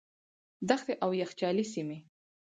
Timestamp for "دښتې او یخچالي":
0.67-1.65